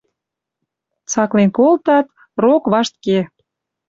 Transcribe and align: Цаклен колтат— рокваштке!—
Цаклен 1.11 1.49
колтат— 1.57 2.05
рокваштке!— 2.43 3.19